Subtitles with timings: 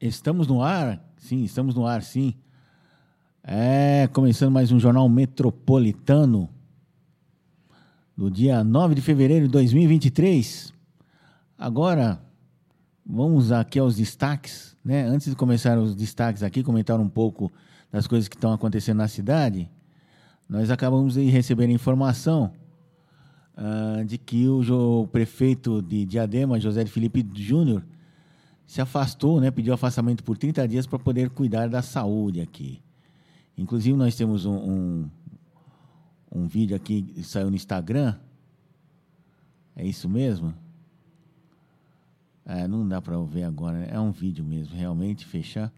[0.00, 1.02] Estamos no ar?
[1.16, 2.34] Sim, estamos no ar, sim.
[3.42, 6.50] É, começando mais um Jornal Metropolitano
[8.14, 10.70] do dia 9 de fevereiro de 2023.
[11.56, 12.20] Agora,
[13.06, 15.02] vamos aqui aos destaques, né?
[15.02, 17.50] Antes de começar os destaques aqui, comentar um pouco
[17.90, 19.70] das coisas que estão acontecendo na cidade.
[20.46, 22.52] Nós acabamos de receber informação
[23.56, 24.60] uh, de que o,
[25.00, 27.82] o, prefeito de Diadema, José Felipe Júnior,
[28.66, 32.82] se afastou, né, pediu afastamento por 30 dias para poder cuidar da saúde aqui.
[33.56, 35.10] Inclusive, nós temos um, um,
[36.32, 38.16] um vídeo aqui que saiu no Instagram.
[39.74, 40.52] É isso mesmo?
[42.44, 43.78] É, não dá para ver agora.
[43.78, 43.88] Né?
[43.90, 45.72] É um vídeo mesmo, realmente, fechar.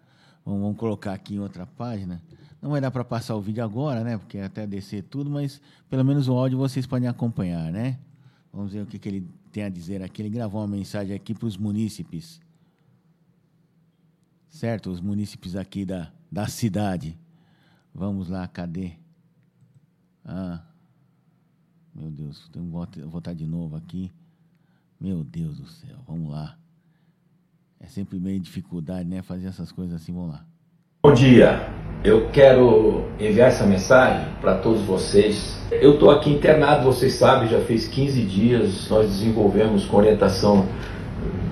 [0.44, 2.22] Vamos, vamos colocar aqui em outra página.
[2.60, 4.18] Não vai dar para passar o vídeo agora, né?
[4.18, 7.98] Porque é até descer tudo, mas pelo menos o áudio vocês podem acompanhar, né?
[8.52, 10.22] Vamos ver o que, que ele tem a dizer aqui.
[10.22, 12.40] Ele gravou uma mensagem aqui para os munícipes
[14.58, 14.90] certo?
[14.90, 17.16] Os munícipes aqui da, da cidade.
[17.94, 18.92] Vamos lá, cadê?
[20.24, 20.60] Ah,
[21.94, 24.10] meu Deus, tenho que votar de novo aqui.
[25.00, 26.58] Meu Deus do céu, vamos lá.
[27.78, 29.22] É sempre meio dificuldade, né?
[29.22, 30.44] Fazer essas coisas assim, vamos lá.
[31.04, 31.60] Bom dia,
[32.02, 35.56] eu quero enviar essa mensagem para todos vocês.
[35.70, 38.90] Eu estou aqui internado, vocês sabem, já fez 15 dias.
[38.90, 40.66] Nós desenvolvemos com orientação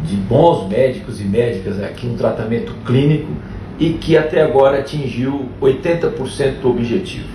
[0.05, 3.33] de bons médicos e médicas aqui um tratamento clínico
[3.79, 7.29] e que até agora atingiu 80% do objetivo.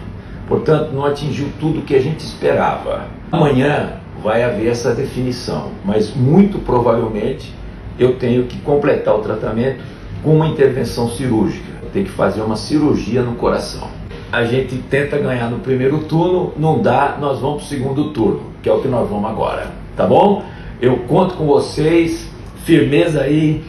[0.47, 3.05] Portanto, não atingiu tudo o que a gente esperava.
[3.31, 7.53] Amanhã vai haver essa definição, mas muito provavelmente
[7.97, 9.83] eu tenho que completar o tratamento
[10.23, 11.71] com uma intervenção cirúrgica.
[11.93, 13.87] Tem que fazer uma cirurgia no coração.
[14.31, 18.41] A gente tenta ganhar no primeiro turno, não dá, nós vamos para o segundo turno,
[18.63, 19.67] que é o que nós vamos agora.
[19.95, 20.43] Tá bom?
[20.81, 22.27] Eu conto com vocês
[22.65, 23.63] firmeza aí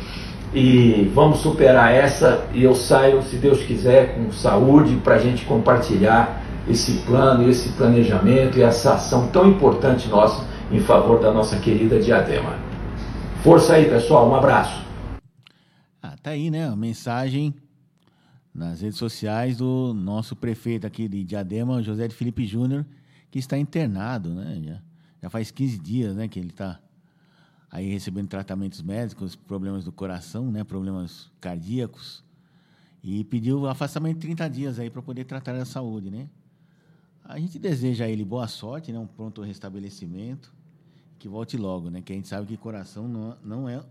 [0.54, 5.44] e vamos superar essa e eu saio, se Deus quiser, com saúde para a gente
[5.44, 11.58] compartilhar esse plano, esse planejamento e essa ação tão importante nossa em favor da nossa
[11.58, 12.58] querida Diadema.
[13.42, 14.82] Força aí, pessoal, um abraço.
[16.02, 16.66] Ah, tá aí, né?
[16.66, 17.54] A mensagem
[18.54, 22.86] nas redes sociais do nosso prefeito aqui de Diadema, José de Felipe Júnior,
[23.30, 24.62] que está internado, né?
[24.64, 24.78] Já,
[25.24, 26.78] já faz 15 dias, né, que ele está
[27.72, 32.22] aí recebendo tratamentos médicos, problemas do coração, né, problemas cardíacos,
[33.02, 36.28] e pediu afastamento de 30 dias aí para poder tratar da saúde, né?
[37.24, 40.52] A gente deseja a ele boa sorte, né, um pronto restabelecimento,
[41.18, 42.02] que volte logo, né?
[42.02, 43.82] Que a gente sabe que coração não, não é,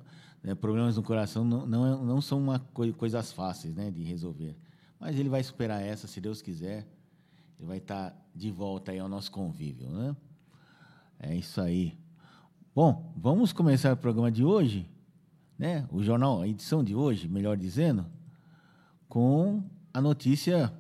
[0.44, 4.04] né, problemas no coração não, não, é, não são uma co coisas fáceis, né, de
[4.04, 4.56] resolver.
[5.00, 6.88] Mas ele vai superar essa, se Deus quiser.
[7.58, 10.16] Ele vai estar tá de volta aí ao nosso convívio, né?
[11.20, 12.01] É isso aí.
[12.74, 14.90] Bom, vamos começar o programa de hoje,
[15.60, 15.86] né?
[15.92, 18.06] O jornal, a edição de hoje, melhor dizendo,
[19.10, 19.62] com
[19.94, 20.72] a notícia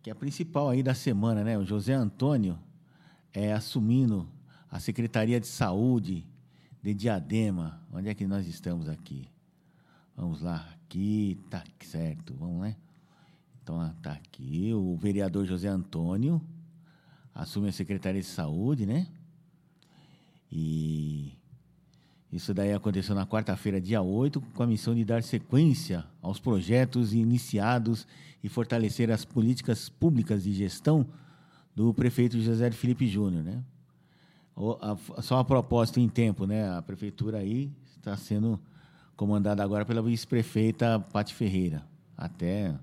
[0.00, 1.58] que é a principal aí da semana, né?
[1.58, 2.56] O José Antônio
[3.32, 4.28] é assumindo
[4.70, 6.24] a Secretaria de Saúde
[6.80, 7.82] de Diadema.
[7.92, 9.28] Onde é que nós estamos aqui?
[10.16, 12.76] Vamos lá, aqui tá certo, vamos lá.
[13.60, 16.40] Então tá aqui o vereador José Antônio
[17.34, 19.08] assume a Secretaria de Saúde, né?
[20.50, 21.32] E
[22.32, 27.14] isso daí aconteceu na quarta-feira, dia 8, com a missão de dar sequência aos projetos
[27.14, 28.06] iniciados
[28.42, 31.06] e fortalecer as políticas públicas de gestão
[31.74, 33.62] do prefeito José Felipe Júnior, né?
[35.22, 36.70] Só a propósito em tempo, né?
[36.76, 38.58] A prefeitura aí está sendo
[39.14, 41.84] comandada agora pela vice-prefeita Pati Ferreira.
[42.16, 42.74] Até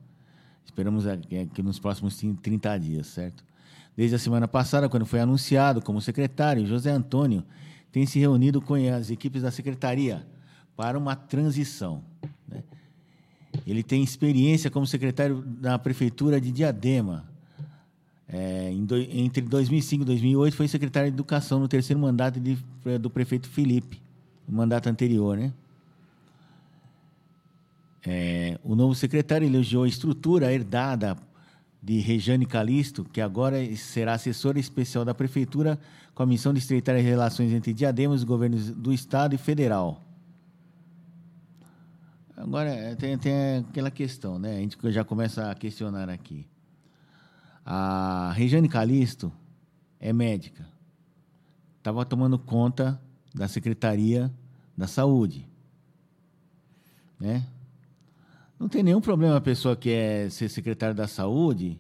[0.66, 1.06] esperamos
[1.54, 3.44] que nos próximos 30 dias, certo?
[3.96, 7.44] Desde a semana passada, quando foi anunciado como secretário, José Antônio
[7.92, 10.26] tem se reunido com as equipes da secretaria
[10.76, 12.04] para uma transição.
[12.48, 12.64] Né?
[13.68, 17.32] Ele tem experiência como secretário da prefeitura de Diadema.
[18.28, 22.58] É, do, entre 2005 e 2008 foi secretário de Educação no terceiro mandato de,
[23.00, 24.02] do prefeito Felipe,
[24.48, 25.54] no mandato anterior, né?
[28.06, 31.16] É, o novo secretário elogiou a estrutura herdada
[31.84, 35.78] de Rejane Calisto, que agora será assessora especial da Prefeitura
[36.16, 40.02] com a missão de estreitar as relações entre Diadema os governos do Estado e Federal.
[42.38, 44.56] Agora, é, tem, tem aquela questão, né?
[44.56, 46.46] A gente já começa a questionar aqui.
[47.66, 49.32] A Rejane Calisto
[50.00, 50.66] é médica.
[51.78, 53.00] Estava tomando conta
[53.36, 54.32] da Secretaria
[54.76, 55.48] da Saúde.
[57.20, 57.46] Né?
[58.64, 61.78] Não tem nenhum problema a pessoa que é ser secretário da saúde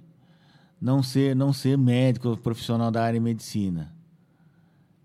[0.82, 3.90] não ser, não ser médico profissional da área de medicina.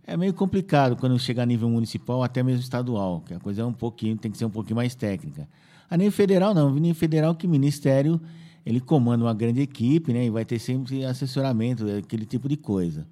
[0.04, 3.64] é meio complicado quando chegar a nível municipal, até mesmo estadual, que a coisa é
[3.64, 5.48] um pouquinho, tem que ser um pouquinho mais técnica.
[5.88, 6.66] A nível federal, não.
[6.66, 8.20] A nível federal, que ministério
[8.66, 10.26] ele comanda uma grande equipe, né?
[10.26, 13.06] E vai ter sempre assessoramento, aquele tipo de coisa.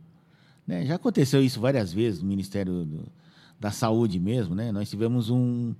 [0.66, 0.84] Né?
[0.86, 3.04] Já aconteceu isso várias vezes no Ministério do,
[3.60, 4.72] da Saúde mesmo, né?
[4.72, 5.72] Nós tivemos um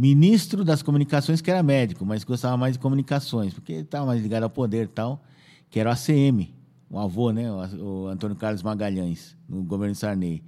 [0.00, 4.44] ministro das comunicações que era médico, mas gostava mais de comunicações, porque estava mais ligado
[4.44, 5.22] ao poder e tal,
[5.68, 6.54] que era o ACM,
[6.88, 10.42] o avô, né, o Antônio Carlos Magalhães, no governo Sarney.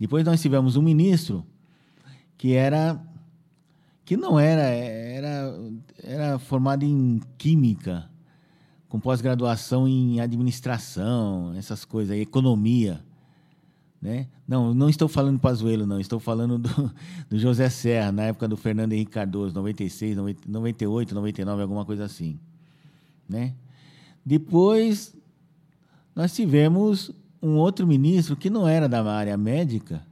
[0.00, 1.44] Depois nós tivemos um ministro
[2.38, 2.98] que era
[4.06, 5.54] que não era era
[6.02, 8.08] era formado em química,
[8.88, 13.04] com pós-graduação em administração, essas coisas, aí, economia,
[14.04, 14.26] né?
[14.46, 16.94] Não, não estou falando do Pazuello, não, estou falando do,
[17.30, 20.14] do José Serra, na época do Fernando Henrique Cardoso, 96,
[20.46, 22.38] 98, 99, alguma coisa assim,
[23.26, 23.54] né?
[24.24, 25.16] Depois
[26.14, 27.10] nós tivemos
[27.42, 30.02] um outro ministro que não era da área médica,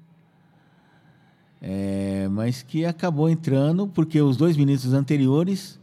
[1.61, 5.79] é, mas que acabou entrando porque os dois ministros anteriores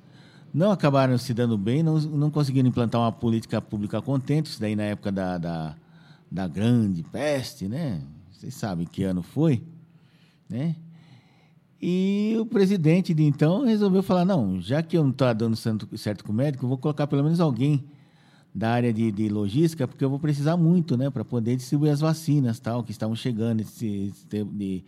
[0.52, 4.76] não acabaram se dando bem, não, não conseguiram implantar uma política pública contente, isso daí
[4.76, 5.76] na época da, da,
[6.32, 8.02] da grande peste, né?
[8.32, 9.64] Vocês sabem que ano foi,
[10.48, 10.76] né?
[11.82, 16.24] E o presidente de então resolveu falar, não, já que eu não estou dando certo
[16.24, 17.86] com o médico, eu vou colocar pelo menos alguém
[18.54, 22.02] da área de, de logística, porque eu vou precisar muito, né, para poder distribuir as
[22.02, 24.84] vacinas, tal, que estavam chegando, esse, esse de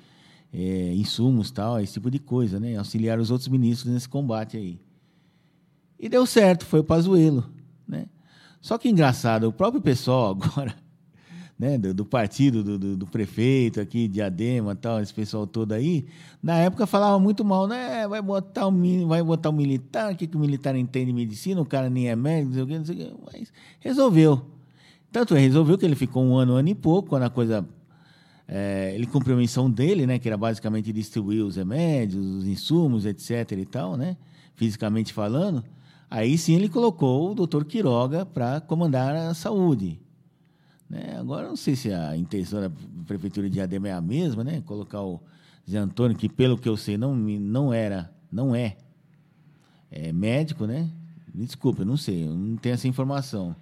[0.51, 4.79] é, insumos, tal, esse tipo de coisa, né, auxiliar os outros ministros nesse combate aí.
[5.97, 7.49] E deu certo, foi o Pazuello,
[7.87, 8.07] né?
[8.59, 10.75] Só que engraçado, o próprio pessoal agora
[11.61, 16.07] né, do, do partido do, do, do, prefeito aqui, Diadema tal, esse pessoal todo aí,
[16.41, 18.07] na época falava muito mal, né?
[18.07, 21.61] Vai botar o, vai botar o militar, o que, que o militar entende de medicina,
[21.61, 24.43] o cara nem é médico, não sei o que, não sei o que, mas resolveu.
[25.11, 27.63] Tanto é, resolveu que ele ficou um ano, um ano e pouco, quando a coisa.
[28.47, 30.17] É, ele cumpriu a missão dele, né?
[30.17, 33.51] Que era basicamente distribuir os remédios, os insumos, etc.
[33.51, 34.17] e tal, né?
[34.55, 35.63] Fisicamente falando.
[36.09, 39.99] Aí sim ele colocou o doutor Quiroga para comandar a saúde.
[40.91, 41.15] Né?
[41.17, 42.69] Agora, não sei se a intenção da
[43.07, 44.61] Prefeitura de Diadema é a mesma, né?
[44.65, 45.21] Colocar o
[45.69, 48.75] Zé Antônio, que pelo que eu sei não, não era, não é,
[49.89, 50.91] é médico, né?
[51.33, 53.55] Me desculpa, eu não sei, eu não tenho essa informação.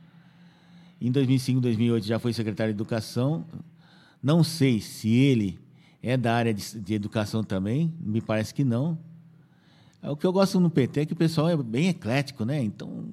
[1.00, 3.46] Em 2005, 2008 já foi secretário de Educação.
[4.24, 5.60] Não sei se ele
[6.02, 8.98] é da área de, de educação também, me parece que não.
[10.02, 12.60] O que eu gosto no PT é que o pessoal é bem eclético, né?
[12.64, 13.06] Então,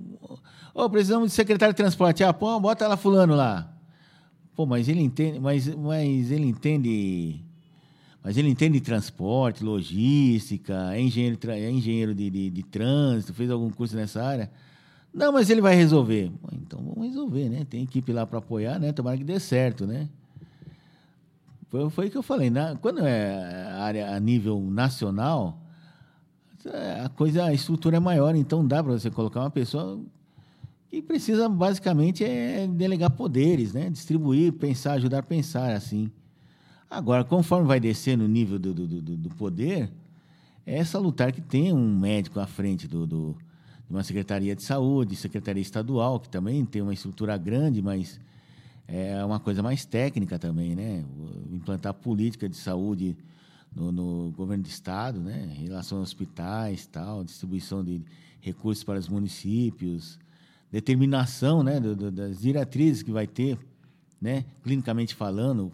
[0.73, 2.25] oh, precisamos de secretário de transporte.
[2.25, 3.76] Ah, pô, bota lá fulano lá.
[4.57, 7.45] Pô, mas ele entende, mas, mas ele entende,
[8.25, 13.51] mas ele entende de transporte, logística, é engenheiro, é engenheiro de, de, de trânsito, fez
[13.51, 14.51] algum curso nessa área.
[15.13, 16.33] Não, mas ele vai resolver.
[16.55, 17.67] então vamos resolver, né?
[17.69, 18.93] Tem equipe lá para apoiar, né?
[18.93, 20.09] Tomara que dê certo, né?
[21.69, 22.49] Foi, foi o que eu falei.
[22.49, 25.61] Na, quando é área a nível nacional,
[27.05, 30.01] a coisa, a estrutura é maior, então dá para você colocar uma pessoa
[30.97, 33.91] e precisa basicamente é delegar poderes, né?
[33.91, 36.11] Distribuir, pensar, ajudar a pensar assim.
[36.89, 39.91] Agora, conforme vai descer no nível do, do, do, do poder,
[40.65, 43.37] é salutar que tenha um médico à frente do, do,
[43.87, 48.19] de uma secretaria de saúde, secretaria estadual, que também tem uma estrutura grande, mas
[48.89, 51.05] é uma coisa mais técnica também, né?
[51.53, 53.15] Implantar política de saúde
[53.75, 55.55] no, no governo do estado, né?
[55.59, 58.01] Em relação aos hospitais, tal, distribuição de
[58.41, 60.19] recursos para os municípios,
[60.71, 63.59] determinação né, do, do, das diretrizes que vai ter,
[64.21, 65.71] né, clinicamente falando,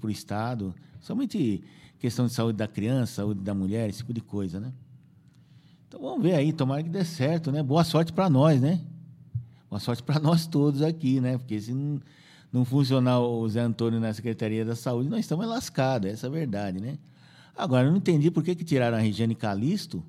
[0.00, 1.62] para o Estado, somente
[1.98, 4.72] questão de saúde da criança, saúde da mulher, esse tipo de coisa, né?
[5.86, 7.62] Então vamos ver aí, tomara que dê certo, né?
[7.62, 8.80] Boa sorte para nós, né?
[9.70, 11.38] Boa sorte para nós todos aqui, né?
[11.38, 12.00] Porque se não,
[12.50, 16.32] não funcionar o Zé Antônio na Secretaria da Saúde, nós estamos lascados, essa é a
[16.32, 16.98] verdade, né?
[17.54, 20.02] Agora, eu não entendi por que, que tiraram a Regiane Calisto,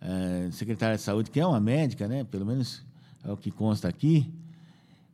[0.00, 2.24] é, secretária de Saúde, que é uma médica, né?
[2.24, 2.82] Pelo menos
[3.24, 4.32] é o que consta aqui,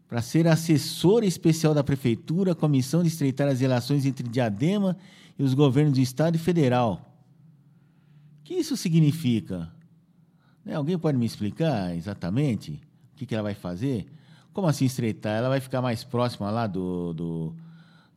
[0.09, 4.97] para ser assessora especial da Prefeitura com a missão de estreitar as relações entre Diadema
[5.39, 7.15] e os governos do Estado e Federal.
[8.41, 9.71] O que isso significa?
[10.65, 10.75] Né?
[10.75, 12.81] Alguém pode me explicar exatamente
[13.13, 14.07] o que, que ela vai fazer?
[14.53, 15.37] Como assim estreitar?
[15.37, 17.55] Ela vai ficar mais próxima lá do, do,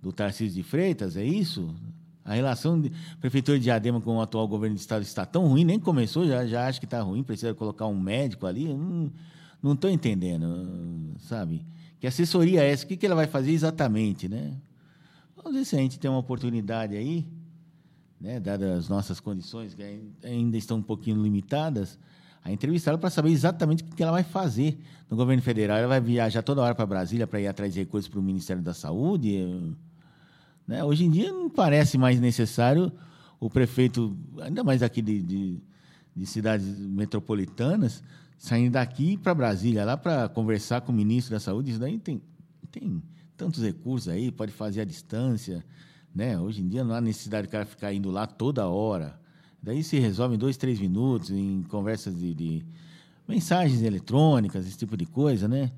[0.02, 1.76] do Tarcísio de Freitas, é isso?
[2.24, 5.66] A relação de prefeitura de Diadema com o atual governo do estado está tão ruim,
[5.66, 8.74] nem começou, já, já acho que está ruim, precisa colocar um médico ali.
[8.74, 9.12] Não,
[9.62, 11.66] não estou entendendo, sabe?
[12.00, 12.84] Que assessoria é essa?
[12.84, 14.58] O que, que ela vai fazer exatamente, né?
[15.36, 17.28] Vamos ver se a gente tem uma oportunidade aí,
[18.20, 19.84] né, dadas as nossas condições, que
[20.24, 21.98] ainda estão um pouquinho limitadas,
[22.44, 25.78] a entrevistá-la para saber exatamente o que ela vai fazer no governo federal.
[25.78, 28.64] Ela vai viajar toda hora para Brasília para ir atrás de recursos para o Ministério
[28.64, 29.76] da Saúde?
[30.68, 30.84] Né?
[30.84, 32.92] Hoje em dia não parece mais necessário
[33.40, 35.60] o prefeito, ainda mais aqui de, de,
[36.16, 38.04] de cidades metropolitanas,
[38.42, 41.70] saindo daqui para Brasília, lá para conversar com o ministro da Saúde.
[41.70, 42.20] Isso daí tem,
[42.72, 43.00] tem
[43.38, 45.64] tantos recursos aí, pode fazer à distância.
[46.14, 46.40] Né?
[46.40, 49.16] Hoje em dia não há necessidade do cara ficar indo lá toda hora.
[49.62, 52.66] Daí se resolve em dois, três minutos, em conversas de, de
[53.28, 55.72] mensagens eletrônicas, esse tipo de coisa, né?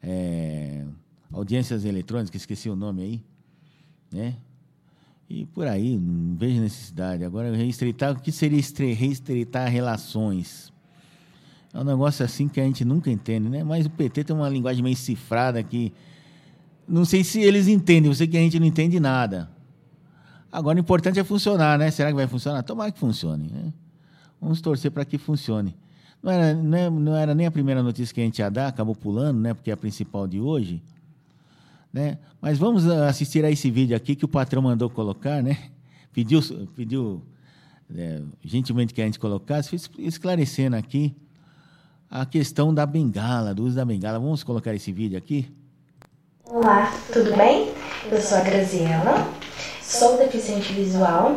[0.00, 0.86] É,
[1.32, 3.24] audiências eletrônicas, esqueci o nome aí,
[4.12, 4.36] né?
[5.28, 7.24] E por aí, não vejo necessidade.
[7.24, 8.62] Agora, reestreitar, o que seria
[8.94, 10.72] reestreitar relações?
[11.76, 13.62] É um negócio assim que a gente nunca entende, né?
[13.62, 15.92] Mas o PT tem uma linguagem meio cifrada que.
[16.88, 19.50] Não sei se eles entendem, eu sei que a gente não entende nada.
[20.50, 21.90] Agora, o importante é funcionar, né?
[21.90, 22.62] Será que vai funcionar?
[22.62, 23.50] Tomara que funcione.
[23.52, 23.74] Né?
[24.40, 25.76] Vamos torcer para que funcione.
[26.22, 28.94] Não era, é, não era nem a primeira notícia que a gente ia dar, acabou
[28.94, 29.52] pulando, né?
[29.52, 30.82] Porque é a principal de hoje.
[31.92, 32.16] Né?
[32.40, 35.58] Mas vamos assistir a esse vídeo aqui que o patrão mandou colocar, né?
[36.10, 36.40] Pediu,
[36.74, 37.22] pediu
[37.94, 41.14] é, gentilmente que a gente colocasse, esclarecendo aqui
[42.10, 44.18] a questão da bengala, do uso da bengala.
[44.18, 45.50] Vamos colocar esse vídeo aqui?
[46.44, 47.72] Olá, tudo bem?
[48.10, 49.26] Eu sou a Graziela,
[49.82, 51.36] sou deficiente visual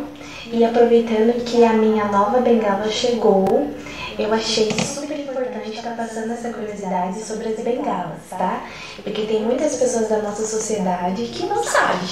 [0.51, 3.73] e aproveitando que a minha nova bengala chegou,
[4.17, 8.63] eu achei super importante estar passando essa curiosidade sobre as bengalas, tá?
[9.03, 12.09] Porque tem muitas pessoas da nossa sociedade que não sabem.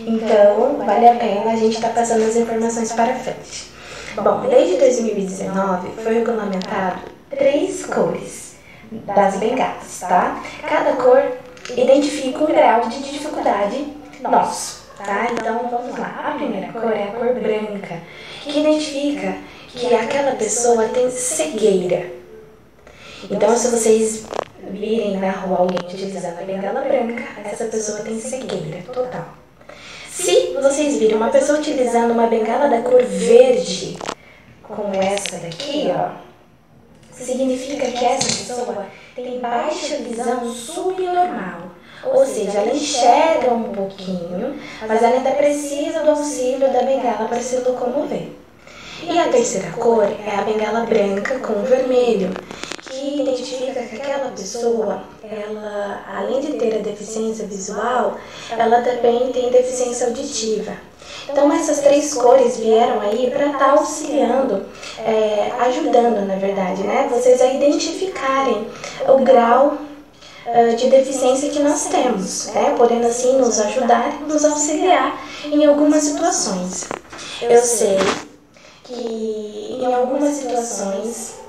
[0.00, 3.72] Então, vale a pena a gente estar tá passando as informações para frente.
[4.16, 8.56] Bom, desde 2019 foi regulamentado três cores
[8.90, 10.42] das bengalas, tá?
[10.68, 11.22] Cada cor
[11.76, 13.86] identifica um grau de dificuldade
[14.20, 14.84] nosso.
[14.96, 15.26] Tá?
[15.32, 16.32] Então vamos lá.
[16.32, 18.00] A primeira cor é a cor branca,
[18.42, 19.36] que identifica
[19.68, 22.12] que aquela pessoa tem cegueira.
[23.30, 24.24] Então, se vocês
[24.70, 29.26] virem na rua alguém utilizando a bengala branca, essa pessoa tem cegueira total.
[30.10, 33.96] Se vocês virem uma pessoa utilizando uma bengala da cor verde,
[34.62, 36.10] como essa daqui, ó,
[37.22, 41.70] significa que essa pessoa tem baixa visão subnormal.
[42.04, 47.40] Ou seja, ela enxerga um pouquinho, mas ela ainda precisa do auxílio da bengala para
[47.40, 48.28] se locomover.
[49.02, 52.30] E a terceira cor é a bengala branca com vermelho,
[54.04, 58.18] aquela pessoa, ela, além de ter a deficiência visual,
[58.50, 60.72] ela também tem deficiência auditiva.
[61.28, 64.66] Então essas três cores vieram aí para estar tá auxiliando,
[64.98, 67.08] é, ajudando na verdade, né?
[67.10, 68.66] Vocês a identificarem
[69.08, 69.78] o grau
[70.46, 72.74] uh, de deficiência que nós temos, né?
[72.76, 76.88] Podendo assim nos ajudar, nos auxiliar em algumas situações.
[77.40, 77.98] Eu sei
[78.82, 81.43] que em algumas situações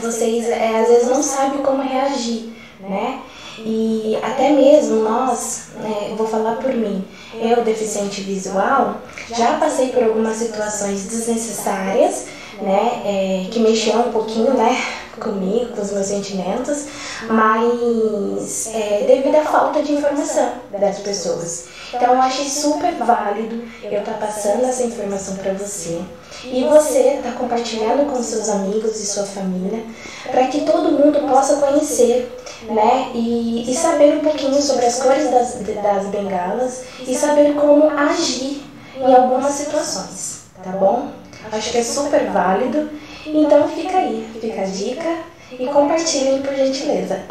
[0.00, 3.20] vocês é, às vezes não sabem como reagir, né?
[3.58, 7.02] E até mesmo nós, né, vou falar por mim,
[7.34, 9.00] eu, deficiente visual,
[9.34, 12.26] já passei por algumas situações desnecessárias,
[12.60, 14.76] né, é, que mexiam um pouquinho, né,
[15.20, 16.86] comigo, com os meus sentimentos,
[17.28, 21.66] mas é, devido à falta de informação das pessoas.
[21.92, 26.00] Então eu achei super válido eu estar tá passando essa informação para você
[26.44, 29.82] e você estar tá compartilhando com seus amigos e sua família
[30.30, 32.30] para que todo mundo possa conhecer
[32.68, 37.88] né, e, e saber um pouquinho sobre as cores das, das bengalas e saber como
[37.90, 38.62] agir
[38.96, 41.10] em algumas situações, tá bom?
[41.52, 42.90] Acho que é super válido.
[43.26, 47.26] Então fica aí, fica a dica e compartilhem por gentileza.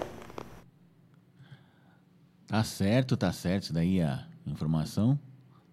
[2.47, 3.63] Tá certo, tá certo.
[3.63, 5.19] Isso daí a informação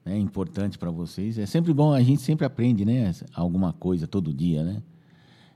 [0.04, 1.38] é importante para vocês.
[1.38, 3.12] É sempre bom, a gente sempre aprende, né?
[3.34, 4.82] Alguma coisa todo dia, né?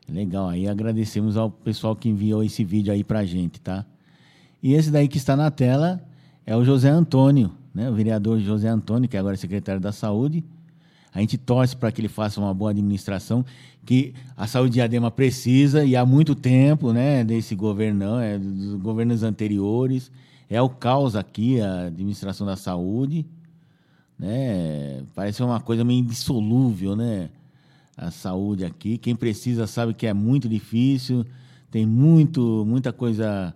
[0.09, 3.85] Legal, aí agradecemos ao pessoal que enviou esse vídeo aí pra gente, tá?
[4.62, 6.00] E esse daí que está na tela
[6.47, 7.90] é o José Antônio, né?
[7.90, 10.45] O vereador José Antônio, que agora é secretário da Saúde.
[11.16, 13.42] A gente torce para que ele faça uma boa administração,
[13.87, 18.75] que a saúde de Adema precisa, e há muito tempo, né, desse governo, é, dos
[18.75, 20.12] governos anteriores.
[20.46, 23.25] É o caos aqui, a administração da saúde.
[24.18, 25.04] Né?
[25.14, 27.30] Parece uma coisa meio indissolúvel, né?
[27.96, 28.99] A saúde aqui.
[28.99, 31.25] Quem precisa sabe que é muito difícil,
[31.70, 33.54] tem muito, muita coisa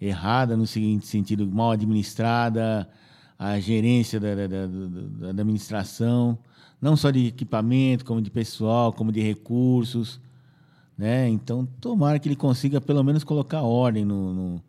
[0.00, 2.88] errada no seguinte sentido, mal administrada,
[3.36, 6.38] a gerência da, da, da, da administração
[6.80, 10.20] não só de equipamento, como de pessoal, como de recursos.
[10.96, 11.28] Né?
[11.28, 14.62] Então, tomara que ele consiga pelo menos colocar ordem no, no,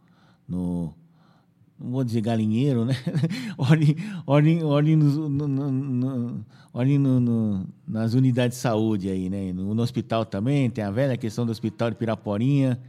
[0.47, 0.93] no
[1.81, 2.95] não vou dizer galinheiro, né?
[3.57, 6.99] ordem, ordem, ordem, no, no, no, ordem
[7.87, 9.51] nas unidades de saúde aí, né?
[9.51, 12.79] No, hospital também, tem a velha questão do hospital de Piraporinha,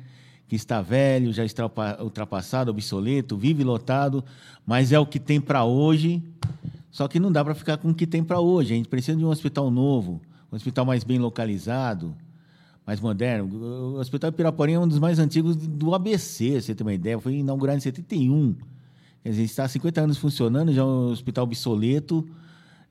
[0.47, 1.65] que está velho, já está
[2.03, 4.23] ultrapassado, obsoleto, vive lotado,
[4.67, 6.23] mas é o que tem para hoje
[6.93, 8.75] Só que não dá para ficar com o que tem para hoje.
[8.75, 10.21] A gente precisa de um hospital novo,
[10.53, 12.15] um hospital mais bem localizado,
[12.87, 13.49] mais moderno.
[13.57, 17.19] O Hospital Piraporinha é um dos mais antigos do ABC, você tem uma ideia.
[17.19, 18.55] Foi inaugurado em 71.
[19.23, 22.29] Quer dizer, está há 50 anos funcionando, já é um hospital obsoleto,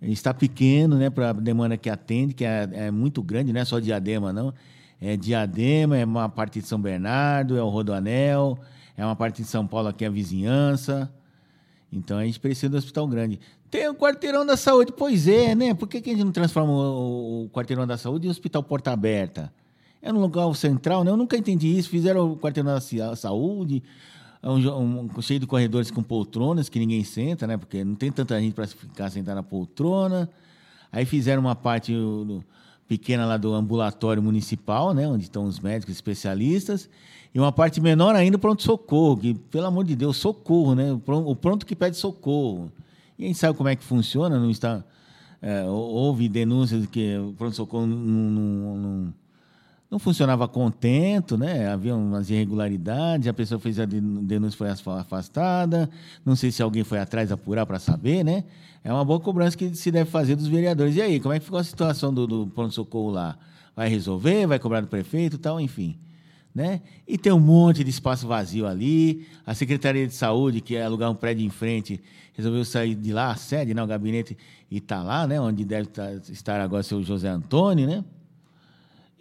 [0.02, 3.66] está pequeno né, para a demanda que atende, que é, é, muito grande, não é
[3.66, 4.52] só Diadema, não.
[5.00, 8.58] É Diadema, é uma parte de São Bernardo, é o Rodoanel,
[8.98, 11.12] é uma parte de São Paulo aqui, é a vizinhança.
[11.92, 13.40] Então a gente precisa um hospital grande.
[13.70, 15.74] Tem o quarteirão da saúde, pois é, né?
[15.74, 18.92] Por que, que a gente não transforma o, o quarteirão da saúde em hospital porta
[18.92, 19.52] aberta?
[20.02, 21.12] É no lugar central, né?
[21.12, 21.90] Eu nunca entendi isso.
[21.90, 23.84] Fizeram o quarteirão da saúde,
[24.44, 27.58] um, um, cheio de corredores com poltronas que ninguém senta, né?
[27.58, 30.30] Porque não tem tanta gente para ficar sentado na poltrona.
[30.92, 32.44] Aí fizeram uma parte do,
[32.88, 35.08] pequena lá do ambulatório municipal, né?
[35.08, 36.90] Onde estão os médicos especialistas.
[37.34, 40.92] E uma parte menor ainda pronto-socorro, que, pelo amor de Deus, socorro, né?
[40.92, 42.72] O pronto que pede socorro.
[43.18, 44.84] E a gente sabe como é que funciona, não está...
[45.42, 49.14] É, houve denúncias de que o pronto-socorro não, não, não
[49.92, 51.68] não funcionava contento, né?
[51.68, 55.90] Havia umas irregularidades, a pessoa fez a denúncia foi afastada,
[56.26, 58.46] não sei se alguém foi atrás apurar para saber, né?
[58.86, 60.96] É uma boa cobrança que se deve fazer dos vereadores.
[60.96, 63.38] E aí, como é que ficou a situação do, do pronto-socorro lá?
[63.76, 64.48] Vai resolver?
[64.48, 65.60] Vai cobrar do prefeito tal?
[65.60, 66.00] Enfim.
[66.54, 66.82] Né?
[67.08, 69.26] E tem um monte de espaço vazio ali.
[69.46, 72.02] A Secretaria de Saúde, que é alugar um prédio em frente,
[72.34, 73.82] resolveu sair de lá, a sede, né?
[73.82, 74.38] o gabinete,
[74.70, 75.40] e está lá, né?
[75.40, 78.04] onde deve tá, estar agora o seu José Antônio, né?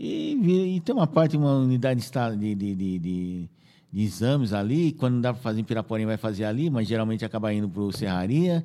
[0.03, 3.51] E, e tem uma parte, uma unidade de, de, de, de,
[3.93, 7.23] de exames ali, quando não dá para fazer em Piraporinha, vai fazer ali, mas geralmente
[7.23, 8.65] acaba indo para o Serraria.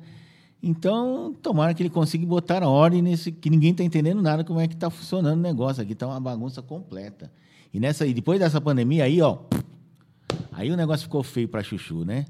[0.62, 4.66] Então, tomara que ele consiga botar ordem nesse, que ninguém está entendendo nada como é
[4.66, 5.82] que está funcionando o negócio.
[5.82, 7.30] Aqui está uma bagunça completa.
[7.76, 9.36] E nessa, e depois dessa pandemia aí, ó,
[10.50, 12.24] aí o negócio ficou feio para Chuchu, né?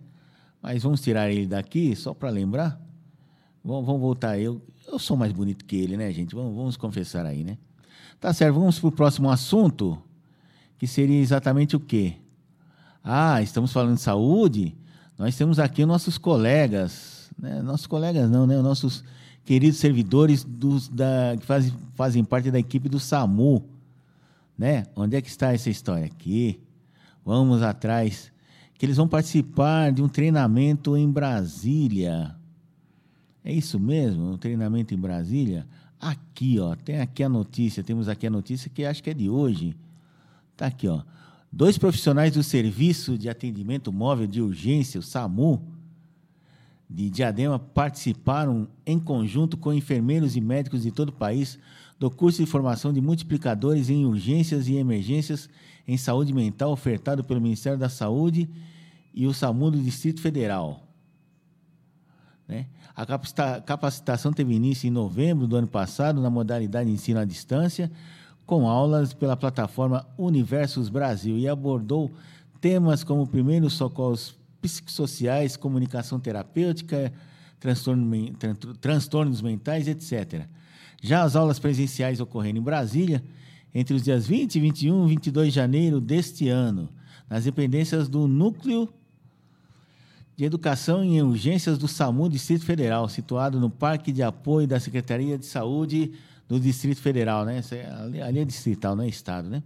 [0.60, 2.80] Mas vamos tirar ele daqui, só para lembrar.
[3.64, 4.40] Vamos, vamos voltar.
[4.40, 6.34] Eu, eu sou mais bonito que ele, né, gente?
[6.34, 7.58] Vamos, vamos confessar aí, né?
[8.18, 9.96] Tá certo, vamos para o próximo assunto,
[10.78, 12.16] que seria exatamente o quê?
[13.04, 14.76] Ah, estamos falando de saúde.
[15.16, 17.62] Nós temos aqui nossos colegas, né?
[17.62, 18.60] nossos colegas não, né?
[18.60, 19.04] Nossos
[19.44, 23.75] queridos servidores dos, da, que fazem, fazem parte da equipe do SAMU.
[24.56, 24.86] Né?
[24.94, 26.06] Onde é que está essa história?
[26.06, 26.60] Aqui.
[27.24, 28.32] Vamos atrás.
[28.74, 32.34] Que eles vão participar de um treinamento em Brasília.
[33.44, 34.32] É isso mesmo?
[34.32, 35.66] Um treinamento em Brasília?
[36.00, 39.30] Aqui, ó, tem aqui a notícia, temos aqui a notícia que acho que é de
[39.30, 39.74] hoje.
[40.56, 41.02] Tá aqui, ó.
[41.50, 45.62] Dois profissionais do Serviço de Atendimento Móvel de Urgência, o SAMU,
[46.88, 51.58] de Diadema, participaram em conjunto com enfermeiros e médicos de todo o país
[51.98, 55.48] do curso de formação de multiplicadores em urgências e emergências
[55.88, 58.48] em saúde mental ofertado pelo Ministério da Saúde
[59.14, 60.82] e o SAMU do Distrito Federal.
[62.46, 62.66] Né?
[62.94, 63.06] A
[63.60, 67.90] capacitação teve início em novembro do ano passado na modalidade de ensino à distância,
[68.44, 72.12] com aulas pela plataforma Universos Brasil e abordou
[72.60, 77.12] temas como primeiros socorros psicossociais, comunicação terapêutica,
[77.58, 78.06] transtorno,
[78.80, 80.46] transtornos mentais, etc.
[81.02, 83.22] Já as aulas presenciais ocorrendo em Brasília
[83.74, 86.88] entre os dias 20, 21 e 22 de janeiro deste ano,
[87.28, 88.88] nas dependências do Núcleo
[90.36, 95.38] de Educação em Urgências do SAMU Distrito Federal, situado no Parque de Apoio da Secretaria
[95.38, 96.12] de Saúde
[96.46, 97.60] do Distrito Federal, né?
[98.24, 99.62] Ali é distrital, não é estado, né?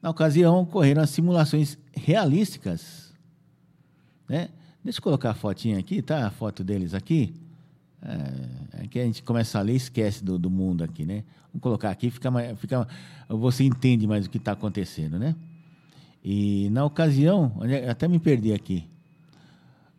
[0.00, 3.12] Na ocasião, ocorreram as simulações realísticas,
[4.28, 4.48] né?
[4.84, 6.26] Deixa eu colocar a fotinha aqui, tá?
[6.26, 7.34] A foto deles aqui.
[8.02, 11.24] É, aqui a gente começa a ler e esquece do, do mundo aqui, né?
[11.52, 12.88] Vamos colocar aqui, fica, fica,
[13.28, 15.34] você entende mais o que está acontecendo, né?
[16.24, 17.52] E na ocasião,
[17.88, 18.86] até me perdi aqui.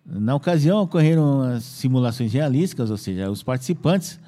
[0.05, 4.19] Na ocasião, ocorreram as simulações realísticas, ou seja, os participantes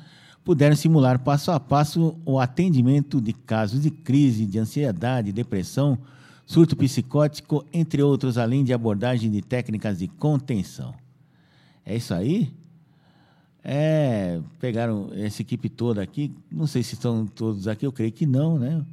[0.43, 5.97] puderam simular passo a passo o atendimento de casos de crise, de ansiedade, depressão,
[6.45, 10.93] surto psicótico, entre outros, além de abordagem de técnicas de contenção.
[11.83, 12.53] É isso aí?
[13.67, 18.25] É, pegaram essa equipe toda aqui, não sei se estão todos aqui, eu creio que
[18.25, 18.85] não, né?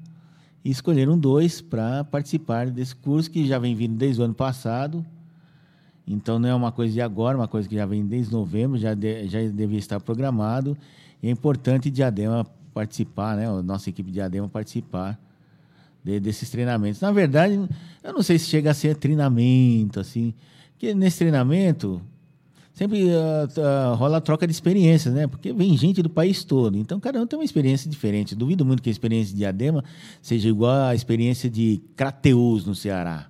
[0.65, 5.05] E escolheram dois para participar desse curso que já vem vindo desde o ano passado
[6.07, 8.95] então não é uma coisa de agora, uma coisa que já vem desde novembro, já,
[8.95, 10.77] de, já devia estar programado.
[11.23, 13.49] E é importante Diadema participar, né?
[13.49, 15.19] A nossa equipe de Diadema participar
[16.03, 17.01] de, desses treinamentos.
[17.01, 17.55] Na verdade,
[18.03, 20.35] eu não sei se chega a ser treinamento, assim,
[20.73, 22.03] porque nesse treinamento
[22.73, 25.27] sempre uh, uh, rola troca de experiências, né?
[25.27, 26.77] Porque vem gente do país todo.
[26.79, 28.35] Então, cada um tem uma experiência diferente.
[28.35, 29.85] Duvido muito que a experiência de Diadema
[30.21, 33.29] seja igual à experiência de Crateus, no Ceará.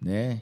[0.00, 0.40] Né?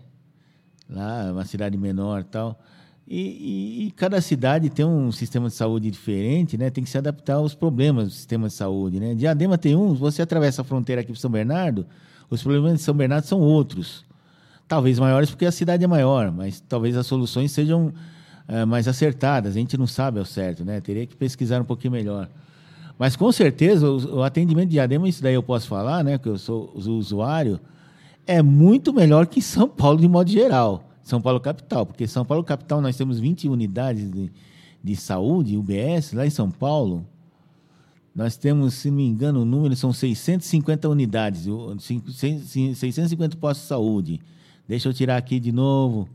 [0.88, 2.58] lá, uma cidade menor tal.
[3.06, 6.68] E, e, e, cada cidade tem um sistema de saúde diferente, né?
[6.68, 9.14] Tem que se adaptar aos problemas do sistema de saúde, né?
[9.14, 11.86] Diadema tem um, você atravessa a fronteira aqui para São Bernardo,
[12.28, 14.04] os problemas de São Bernardo são outros.
[14.68, 17.90] Talvez maiores porque a cidade é maior, mas talvez as soluções sejam
[18.46, 19.56] é, mais acertadas.
[19.56, 20.78] A gente não sabe ao certo, né?
[20.80, 22.28] Teria que pesquisar um pouquinho melhor.
[22.98, 26.18] Mas com certeza o, o atendimento de Diadema, isso daí eu posso falar, né?
[26.18, 27.58] Que eu sou usuário,
[28.26, 30.84] é muito melhor que em São Paulo de modo geral.
[31.02, 34.30] São Paulo capital, porque São Paulo capital nós temos 20 unidades de,
[34.84, 37.06] de saúde, UBS, lá em São Paulo.
[38.14, 41.46] Nós temos, se não me engano, o número são 650 unidades,
[41.78, 44.20] 650 postos de saúde.
[44.68, 46.08] Deixa eu tirar aqui de novo.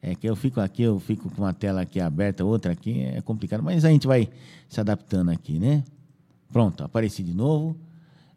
[0.00, 3.20] É que eu fico aqui, eu fico com uma tela aqui aberta, outra aqui, é
[3.20, 4.28] complicado, mas a gente vai
[4.68, 5.82] se adaptando aqui, né?
[6.52, 7.76] Pronto, apareci de novo.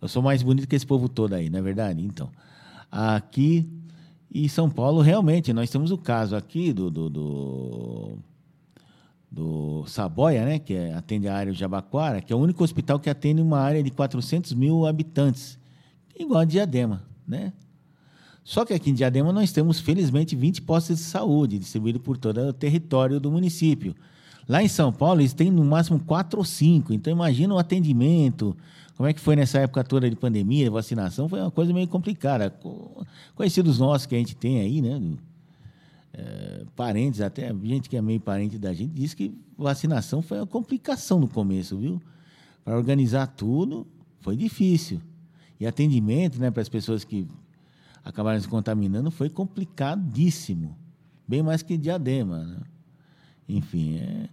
[0.02, 2.02] Eu sou mais bonito que esse povo todo aí, não é verdade?
[2.02, 2.32] Então,
[2.90, 3.70] aqui
[4.34, 8.18] e São Paulo, realmente, nós temos o caso aqui do, do, do,
[9.30, 12.98] do Saboia, né, que é, atende a área de Jabaquara, que é o único hospital
[12.98, 15.60] que atende uma área de 400 mil habitantes,
[16.18, 17.52] igual a Diadema, né?
[18.44, 22.40] Só que aqui em Diadema nós temos, felizmente, 20 postos de saúde distribuídos por todo
[22.40, 23.96] o território do município.
[24.48, 26.94] Lá em São Paulo, eles têm no máximo quatro ou cinco.
[26.94, 28.56] Então, imagina o atendimento,
[28.98, 31.30] como é que foi nessa época toda de pandemia, de vacinação?
[31.30, 32.54] Foi uma coisa meio complicada.
[33.36, 35.00] Conhecidos nossos que a gente tem aí, né?
[36.14, 40.48] É, parentes, até gente que é meio parente da gente, diz que vacinação foi uma
[40.48, 42.02] complicação no começo, viu?
[42.66, 43.88] Para organizar tudo
[44.20, 45.00] foi difícil.
[45.60, 47.26] E atendimento né, para as pessoas que
[48.04, 50.78] acabaram se contaminando foi complicadíssimo.
[51.28, 52.44] Bem mais que diadema.
[52.44, 52.58] Né?
[53.48, 54.30] Enfim, é,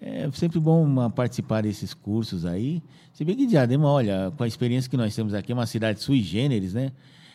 [0.00, 2.82] é sempre bom participar desses cursos aí.
[3.12, 6.00] Se bem que Diadema, olha, com a experiência que nós temos aqui, é uma cidade
[6.00, 6.92] sui generis, né?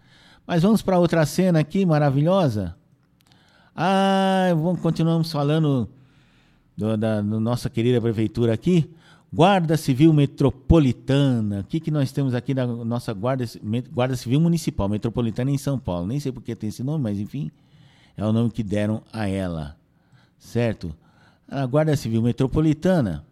[0.45, 2.75] Mas vamos para outra cena aqui maravilhosa.
[3.77, 5.89] Ah, vamos continuamos falando
[6.77, 8.91] do, da do nossa querida prefeitura aqui.
[9.33, 11.61] Guarda Civil Metropolitana.
[11.61, 13.47] O que, que nós temos aqui na nossa Guarda,
[13.91, 16.07] Guarda Civil Municipal Metropolitana em São Paulo?
[16.07, 17.51] Nem sei porque tem esse nome, mas enfim,
[18.15, 19.75] é o nome que deram a ela.
[20.39, 20.95] Certo?
[21.49, 23.25] A Guarda Civil Metropolitana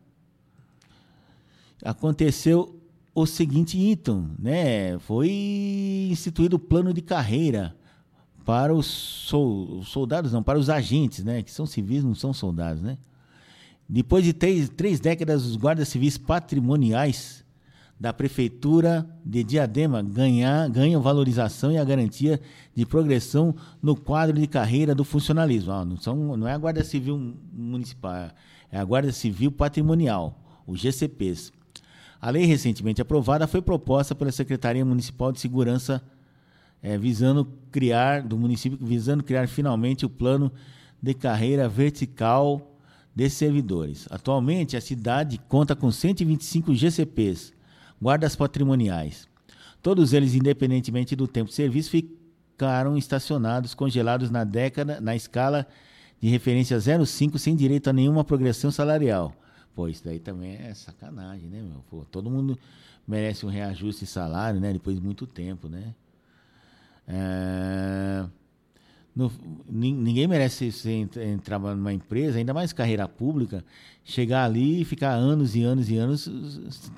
[1.85, 2.81] aconteceu
[3.15, 4.99] o seguinte item, né?
[5.01, 5.29] Foi
[6.11, 7.77] instituído o plano de carreira
[8.47, 8.87] para os
[9.85, 11.43] soldados, não, para os agentes, né?
[11.43, 12.97] Que são civis, não são soldados, né?
[13.93, 17.45] Depois de três, três décadas, os guardas civis patrimoniais
[17.99, 22.41] da Prefeitura de Diadema ganhar, ganham valorização e a garantia
[22.73, 25.73] de progressão no quadro de carreira do funcionalismo.
[25.73, 28.31] Ah, não, são, não é a Guarda Civil Municipal,
[28.71, 31.53] é a Guarda Civil Patrimonial, o GCPs.
[32.21, 36.01] A lei recentemente aprovada foi proposta pela Secretaria Municipal de Segurança,
[36.81, 40.53] é, visando criar, do município, visando criar finalmente o plano
[41.03, 42.70] de carreira vertical
[43.15, 44.07] desses servidores.
[44.11, 47.53] Atualmente, a cidade conta com 125 GCPs,
[48.01, 49.29] guardas patrimoniais.
[49.83, 55.67] Todos eles, independentemente do tempo de serviço, ficaram estacionados, congelados na década, na escala
[56.21, 59.35] de referência 05, sem direito a nenhuma progressão salarial.
[59.75, 61.83] Pô, isso daí também é sacanagem, né, meu?
[61.89, 62.59] Pô, todo mundo
[63.09, 64.73] merece um reajuste de salário, né?
[64.73, 65.95] Depois de muito tempo, né?
[67.09, 68.27] É...
[69.15, 69.31] No,
[69.69, 70.73] ninguém merece
[71.43, 73.65] trabalhar numa empresa, ainda mais carreira pública,
[74.05, 76.31] chegar ali e ficar anos e anos e anos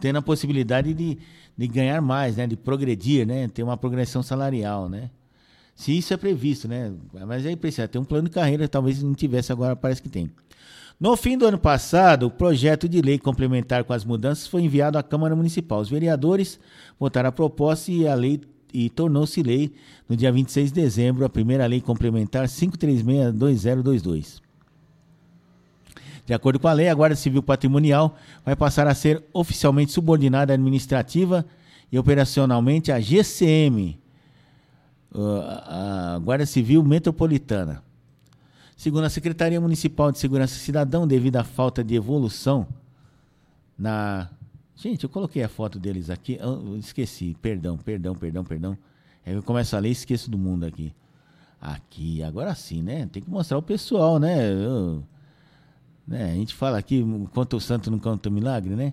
[0.01, 1.19] tendo a possibilidade de,
[1.57, 2.47] de ganhar mais, né?
[2.47, 3.49] De progredir, né?
[3.49, 5.11] Ter uma progressão salarial, né?
[5.75, 6.93] Se isso é previsto, né?
[7.27, 10.31] Mas aí precisa ter um plano de carreira, talvez não tivesse agora, parece que tem.
[11.01, 14.99] No fim do ano passado, o projeto de lei complementar com as mudanças foi enviado
[14.99, 15.81] à Câmara Municipal.
[15.81, 16.61] Os vereadores
[17.01, 18.41] votaram a proposta e a lei
[18.73, 19.73] e tornou-se lei
[20.09, 24.41] no dia 26 de dezembro, a primeira lei complementar 536-2022.
[26.25, 30.55] De acordo com a lei, a Guarda Civil Patrimonial vai passar a ser oficialmente subordinada
[30.55, 31.45] administrativa
[31.91, 33.99] e operacionalmente à GCM,
[35.15, 37.83] a Guarda Civil Metropolitana.
[38.77, 42.67] Segundo a Secretaria Municipal de Segurança Cidadão, devido à falta de evolução
[43.79, 44.29] na.
[44.75, 48.79] Gente, eu coloquei a foto deles aqui, eu esqueci, perdão, perdão, perdão, perdão.
[49.25, 50.93] Aí eu começo a ler e esqueço do mundo aqui.
[51.61, 53.09] Aqui, agora sim, né?
[53.13, 54.51] Tem que mostrar o pessoal, né?
[54.51, 55.05] Eu,
[56.07, 56.33] né?
[56.33, 58.93] A gente fala aqui, conta o santo não conta o milagre, né?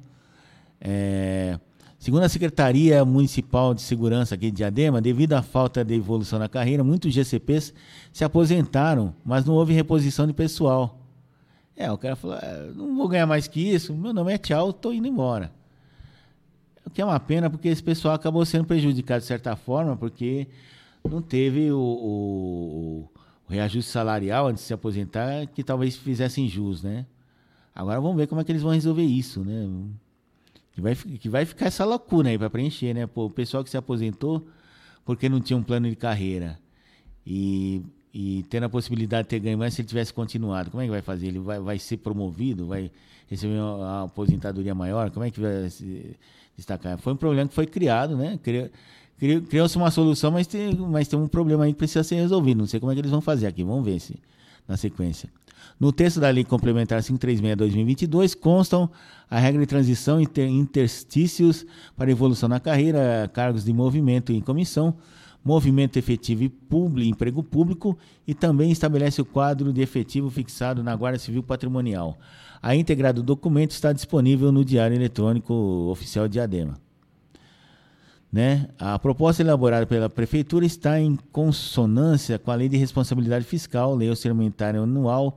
[0.79, 1.59] É,
[1.99, 6.47] Segundo a Secretaria Municipal de Segurança aqui de Diadema, devido à falta de evolução na
[6.47, 7.73] carreira, muitos GCPs
[8.13, 10.97] se aposentaram, mas não houve reposição de pessoal.
[11.75, 14.69] É, o cara falou: é, não vou ganhar mais que isso, meu nome é tchau,
[14.69, 15.51] estou indo embora.
[16.85, 20.47] O que é uma pena, porque esse pessoal acabou sendo prejudicado de certa forma, porque
[21.03, 23.09] não teve o, o,
[23.47, 27.05] o reajuste salarial antes de se aposentar, que talvez fizessem jus, né?
[27.73, 29.69] Agora vamos ver como é que eles vão resolver isso, né?
[30.73, 33.07] Que vai, que vai ficar essa lacuna aí para preencher, né?
[33.15, 34.47] O pessoal que se aposentou
[35.05, 36.59] porque não tinha um plano de carreira
[37.25, 37.81] e,
[38.13, 40.91] e tendo a possibilidade de ter ganho mais se ele tivesse continuado, como é que
[40.91, 41.27] vai fazer?
[41.27, 42.67] Ele vai, vai ser promovido?
[42.67, 42.91] Vai
[43.27, 45.09] receber uma, aposentadoria maior?
[45.11, 45.69] Como é que vai
[46.59, 46.97] destacar?
[46.99, 48.39] Foi um problema que foi criado, né?
[49.49, 52.59] Criou-se uma solução, mas tem, mas tem um problema aí que precisa ser resolvido.
[52.59, 53.63] Não sei como é que eles vão fazer aqui.
[53.63, 54.17] Vamos ver se
[54.67, 55.29] na sequência.
[55.79, 58.89] No texto da Lei Complementar 536-2022 constam
[59.29, 61.65] a regra de transição inter interstícios
[61.97, 64.95] para evolução na carreira, cargos de movimento em comissão,
[65.43, 71.17] movimento efetivo e emprego público e também estabelece o quadro de efetivo fixado na Guarda
[71.17, 72.17] Civil Patrimonial.
[72.61, 75.53] A íntegra do documento está disponível no Diário Eletrônico
[75.91, 76.75] Oficial de Adema.
[78.31, 78.69] Né?
[78.77, 84.09] A proposta elaborada pela Prefeitura está em consonância com a Lei de Responsabilidade Fiscal, Lei
[84.09, 85.35] Orçamentária Anual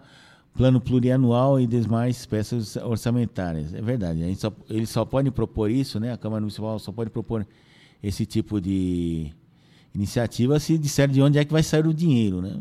[0.55, 3.73] plano plurianual e demais peças orçamentárias.
[3.75, 6.13] É verdade, a gente só, ele só pode propor isso, né?
[6.13, 7.47] A Câmara Municipal só pode propor
[8.03, 9.33] esse tipo de
[9.95, 12.61] iniciativa se disser de onde é que vai sair o dinheiro, né?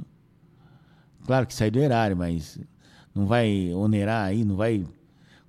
[1.26, 2.60] Claro que sai do erário, mas
[3.14, 4.86] não vai onerar aí, não vai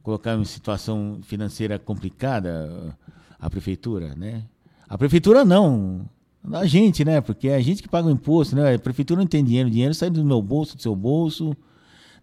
[0.02, 2.96] colocar em situação financeira complicada
[3.38, 4.44] a prefeitura, né?
[4.88, 6.08] A prefeitura não,
[6.52, 7.20] a gente, né?
[7.20, 8.74] Porque é a gente que paga o imposto, né?
[8.74, 11.56] A prefeitura não tem dinheiro, o dinheiro sai do meu bolso, do seu bolso,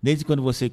[0.01, 0.71] Desde quando você,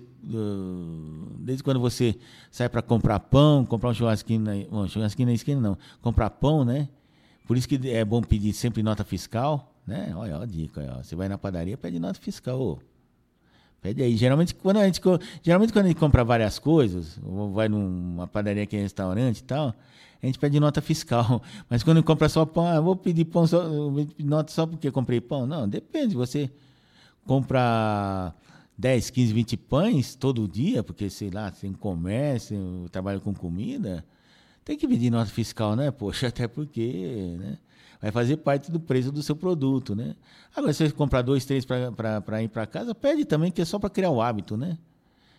[1.41, 2.17] desde quando você
[2.51, 6.89] sai para comprar pão, comprar um churrasquinho, na, churrasquinho na esquina não, comprar pão, né?
[7.45, 10.13] Por isso que é bom pedir sempre nota fiscal, né?
[10.15, 11.03] Olha, olha a dica, ó.
[11.03, 12.79] você vai na padaria, pede nota fiscal, ô.
[13.87, 14.17] Pede aí.
[14.17, 15.01] Geralmente quando a gente,
[15.41, 19.45] geralmente quando a gente compra várias coisas, ou vai numa padaria que é restaurante e
[19.45, 19.73] tal,
[20.21, 21.41] a gente pede nota fiscal.
[21.71, 23.63] Mas quando compra só pão, ah, vou pedir pão só,
[24.19, 25.47] nota só porque comprei pão.
[25.47, 26.17] Não, depende.
[26.17, 26.51] Você
[27.25, 28.35] compra
[28.77, 34.05] 10, 15, 20 pães todo dia, porque, sei lá, tem comércio, trabalha com comida,
[34.65, 35.93] tem que pedir nota fiscal, né?
[35.93, 37.59] Poxa, até porque né?
[38.01, 40.15] Vai fazer parte do preço do seu produto, né?
[40.55, 43.79] Agora, se você comprar dois, três para ir para casa, pede também, que é só
[43.79, 44.79] para criar o hábito, né?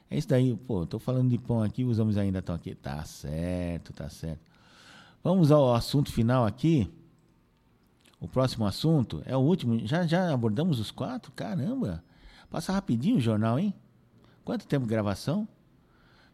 [0.10, 2.74] É isso daí, pô, tô falando de pão aqui, os homens ainda estão aqui.
[2.74, 4.40] Tá certo, tá certo.
[5.24, 6.90] Vamos ao assunto final aqui.
[8.20, 9.86] O próximo assunto é o último.
[9.86, 11.32] Já, já abordamos os quatro?
[11.34, 12.04] Caramba!
[12.50, 13.74] Passa rapidinho o jornal, hein?
[14.46, 15.48] Quanto tempo de gravação?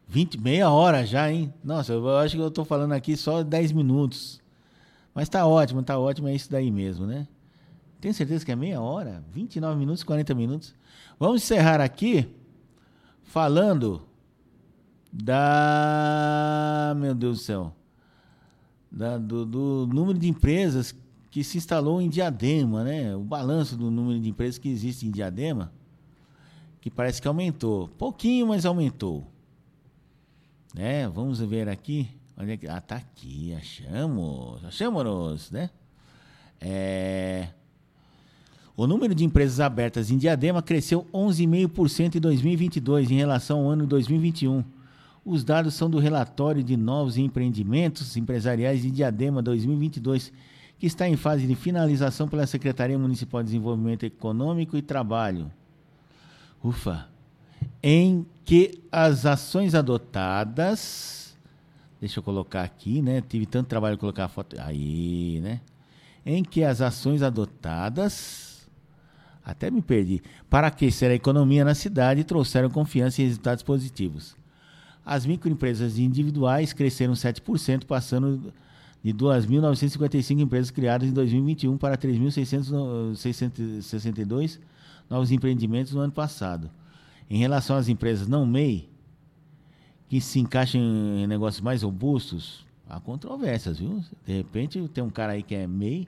[0.08, 1.52] 20, meia hora já, hein?
[1.64, 4.40] Nossa, eu acho que eu estou falando aqui só 10 minutos.
[5.14, 7.28] Mas tá ótimo, tá ótimo, é isso daí mesmo, né?
[8.02, 9.24] Tenho certeza que é meia hora?
[9.32, 10.76] 29 minutos, 40 minutos.
[11.20, 12.28] Vamos encerrar aqui
[13.24, 14.02] falando
[15.12, 16.94] da.
[16.98, 17.74] Meu Deus do céu.
[18.92, 20.94] Da, do, do número de empresas
[21.32, 23.16] que se instalou em Diadema, né?
[23.16, 25.72] O balanço do número de empresas que existe em Diadema
[26.84, 27.88] que parece que aumentou.
[27.88, 29.26] Pouquinho, mas aumentou.
[30.76, 31.08] Né?
[31.08, 32.10] Vamos ver aqui.
[32.38, 32.68] Olha aqui.
[32.68, 33.54] Ah, tá aqui.
[33.54, 34.64] Achamos.
[34.66, 35.70] Achamos-nos, né?
[36.60, 37.50] É...
[38.76, 43.86] O número de empresas abertas em Diadema cresceu 11,5% em 2022 em relação ao ano
[43.86, 44.64] 2021.
[45.24, 50.34] Os dados são do relatório de novos empreendimentos empresariais de Diadema 2022,
[50.80, 55.52] que está em fase de finalização pela Secretaria Municipal de Desenvolvimento Econômico e Trabalho.
[56.64, 57.08] Ufa!
[57.82, 61.23] Em que as ações adotadas.
[62.04, 63.22] Deixa eu colocar aqui, né?
[63.22, 64.58] Tive tanto trabalho de colocar a foto.
[64.60, 65.62] Aí, né?
[66.26, 68.70] Em que as ações adotadas
[69.42, 74.36] até me perdi, para aquecer a economia na cidade trouxeram confiança e resultados positivos.
[75.06, 78.54] As microempresas individuais cresceram 7%, passando
[79.02, 84.60] de 2.955 empresas criadas em 2021 para 3.662
[85.10, 86.70] novos empreendimentos no ano passado.
[87.30, 88.92] Em relação às empresas não MEI,
[90.14, 94.00] que se encaixam em negócios mais robustos, há controvérsias, viu?
[94.24, 96.08] De repente tem um cara aí que é MEI,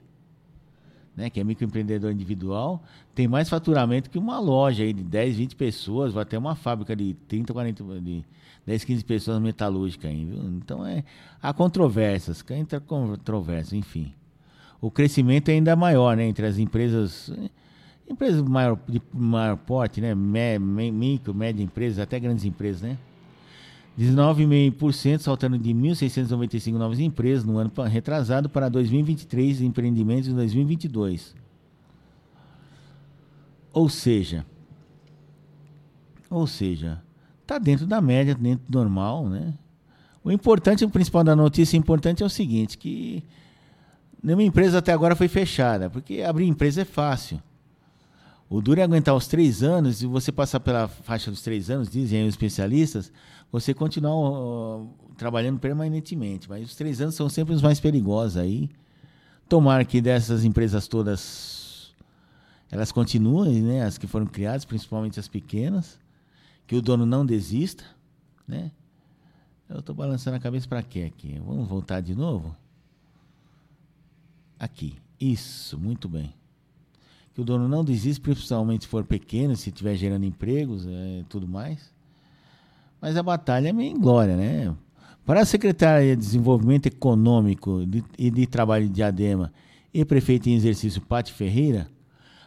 [1.16, 2.80] né, que é microempreendedor individual,
[3.16, 6.94] tem mais faturamento que uma loja aí de 10, 20 pessoas, vai até uma fábrica
[6.94, 8.24] de 30, 40, de
[8.64, 10.38] 10, 15 pessoas metalúrgica aí, viu?
[10.50, 11.02] Então é
[11.42, 14.14] há controvérsias, entra controvérsias, enfim.
[14.80, 17.28] O crescimento é ainda maior, né, entre as empresas
[18.08, 22.96] empresas maior, de maior porte, né, micro, média empresas, até grandes empresas, né?
[23.98, 31.34] 19,5%, saltando de 1.695 novas empresas no ano retrasado para 2023 empreendimentos em 2022.
[33.72, 34.44] Ou seja,
[36.30, 37.02] ou seja,
[37.42, 39.54] está dentro da média, dentro do normal, né?
[40.22, 43.22] O importante, o principal da notícia importante é o seguinte, que
[44.22, 47.40] nenhuma empresa até agora foi fechada, porque abrir empresa é fácil.
[48.48, 51.88] O duro é aguentar os três anos, e você passar pela faixa dos três anos,
[51.88, 53.12] dizem os especialistas,
[53.50, 56.48] você continuar uh, trabalhando permanentemente.
[56.48, 58.70] Mas os três anos são sempre os mais perigosos aí.
[59.48, 61.94] Tomara que dessas empresas todas
[62.70, 63.82] elas continuem, né?
[63.84, 65.98] As que foram criadas, principalmente as pequenas,
[66.66, 67.84] que o dono não desista,
[68.46, 68.72] né?
[69.68, 71.40] Eu estou balançando a cabeça para quê aqui?
[71.44, 72.54] Vamos voltar de novo?
[74.58, 74.96] Aqui.
[75.18, 76.32] Isso, muito bem.
[77.34, 81.24] Que o dono não desista, principalmente se for pequeno, se estiver gerando empregos e é,
[81.28, 81.92] tudo mais.
[83.00, 84.74] Mas a batalha é meio em glória, né?
[85.24, 87.82] Para a Secretaria de Desenvolvimento Econômico
[88.18, 89.52] e de Trabalho de Diadema
[89.92, 91.88] e prefeito em exercício Pati Ferreira,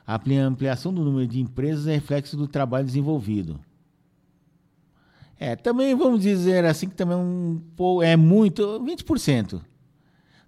[0.05, 3.59] a ampliação do número de empresas é reflexo do trabalho desenvolvido.
[5.37, 9.61] É, também vamos dizer assim que também é um é muito, 20%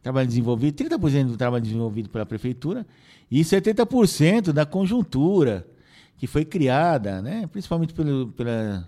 [0.01, 2.85] trabalho desenvolvido, 30% do trabalho desenvolvido pela prefeitura
[3.29, 5.67] e 70% da conjuntura
[6.17, 8.87] que foi criada, né, principalmente pelo, pela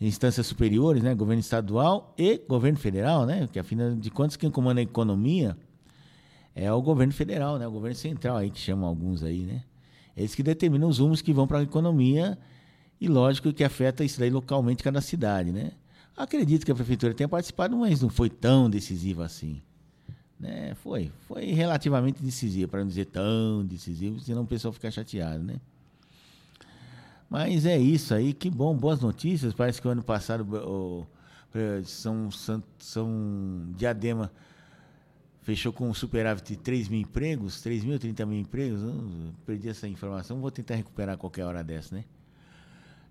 [0.00, 4.80] instâncias superiores, né, governo estadual e governo federal, né, que afinal de contas quem comanda
[4.80, 5.56] a economia
[6.54, 9.62] é o governo federal, né, o governo central aí que chamam alguns aí, né.
[10.16, 12.38] Eles que determinam os rumos que vão para a economia
[13.00, 15.72] e lógico que afeta isso daí localmente cada cidade, né.
[16.16, 19.60] Acredito que a prefeitura tenha participado, mas não foi tão decisiva assim.
[20.38, 20.74] Né?
[20.76, 25.56] Foi, foi relativamente decisiva, para não dizer tão decisivo, senão o pessoal fica chateado, né?
[27.34, 29.52] Mas é isso aí, que bom, boas notícias.
[29.52, 31.04] Parece que o ano passado o,
[31.82, 34.30] São, São, São Diadema
[35.42, 38.82] fechou com um superávit de 3 mil empregos, 3 mil, 30 mil empregos.
[39.44, 42.04] perdi essa informação, vou tentar recuperar qualquer hora dessa, né?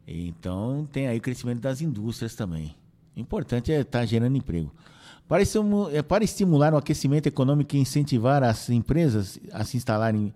[0.08, 2.74] Então tem aí o crescimento das indústrias também.
[3.18, 4.74] O importante é estar tá gerando emprego.
[5.92, 10.34] É, para estimular o aquecimento econômico e incentivar as empresas a se instalarem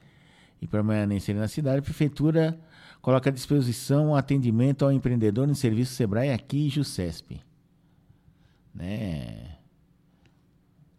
[0.62, 2.60] e permanecerem na cidade, a Prefeitura
[3.08, 7.40] coloca à disposição atendimento ao empreendedor no serviço Sebrae aqui e Jusesp.
[8.76, 9.56] Né?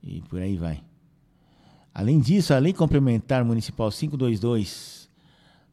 [0.03, 0.83] E por aí vai.
[1.93, 5.07] Além disso, a Lei Complementar Municipal 522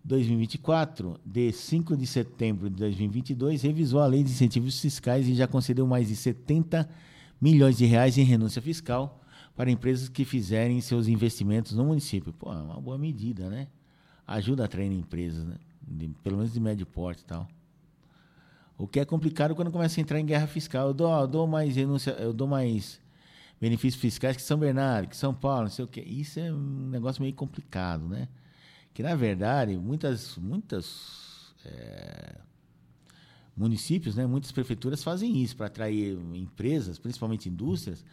[0.04, 5.48] 2024, de 5 de setembro de 2022, revisou a Lei de Incentivos Fiscais e já
[5.48, 6.90] concedeu mais de 70
[7.40, 9.22] milhões de reais em renúncia fiscal
[9.56, 12.34] para empresas que fizerem seus investimentos no município.
[12.34, 13.70] Pô, é uma boa medida, né?
[14.28, 15.56] Ajuda a atrair empresas, né?
[15.88, 17.48] De, pelo menos de médio porte e tal.
[18.78, 20.88] O que é complicado quando começa a entrar em guerra fiscal.
[20.88, 23.00] Eu dou, eu dou mais renúncia, eu dou mais
[23.60, 26.02] benefícios fiscais que São Bernardo, que São Paulo, não sei o quê.
[26.02, 28.28] Isso é um negócio meio complicado, né?
[28.94, 32.36] Que na verdade muitas, muitas é,
[33.56, 38.04] municípios, né, muitas prefeituras fazem isso para atrair empresas, principalmente indústrias.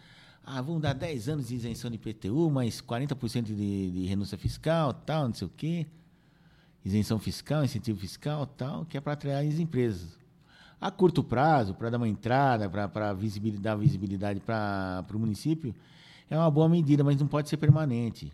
[0.45, 4.93] Ah, vão dar 10 anos de isenção de IPTU, mais 40% de, de renúncia fiscal,
[4.93, 5.87] tal, não sei o quê.
[6.85, 10.19] Isenção fiscal, incentivo fiscal, tal, que é para atrair as empresas.
[10.81, 15.75] A curto prazo, para dar uma entrada, para visibilidade, dar visibilidade para o município,
[16.29, 18.33] é uma boa medida, mas não pode ser permanente.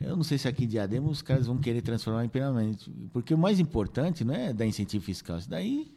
[0.00, 2.90] Eu não sei se aqui em Diadema os caras vão querer transformar em permanente.
[3.12, 5.38] Porque o mais importante não é dar incentivo fiscal.
[5.38, 5.92] Isso daí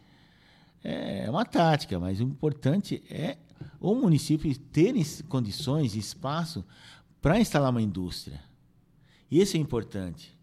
[0.84, 3.38] é uma tática, mas o importante é
[3.80, 4.94] o município ter
[5.28, 6.64] condições e espaço
[7.22, 8.42] para instalar uma indústria.
[9.30, 10.37] Isso é importante.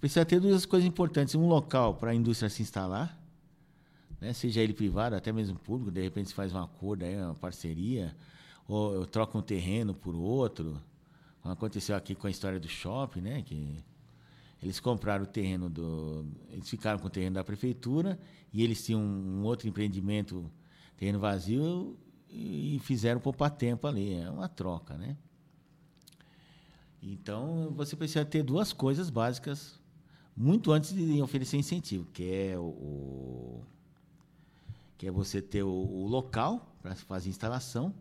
[0.00, 3.18] Precisa ter duas coisas importantes: um local para a indústria se instalar,
[4.20, 4.32] né?
[4.32, 8.14] seja ele privado, até mesmo público, de repente se faz um acordo, aí, uma parceria,
[8.68, 10.80] ou troca um terreno por outro.
[11.42, 13.42] Como aconteceu aqui com a história do shopping, né?
[13.42, 13.84] que
[14.62, 16.26] eles compraram o terreno do.
[16.50, 18.18] Eles ficaram com o terreno da prefeitura
[18.52, 20.50] e eles tinham um outro empreendimento,
[20.96, 21.96] terreno vazio,
[22.28, 24.14] e fizeram poupar tempo ali.
[24.14, 25.16] É uma troca, né?
[27.02, 29.78] Então, você precisa ter duas coisas básicas
[30.36, 33.62] muito antes de oferecer incentivo, que é o,
[34.98, 37.94] que é você ter o, o local para fazer instalação,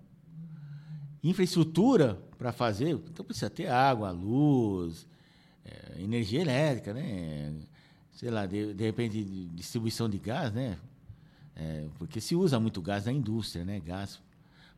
[1.24, 5.08] infraestrutura para fazer, então precisa ter água, luz,
[5.64, 7.54] é, energia elétrica, né?
[8.14, 9.24] Sei lá, de, de repente
[9.54, 10.78] distribuição de gás, né?
[11.56, 13.80] É, porque se usa muito gás na indústria, né?
[13.80, 14.22] Gás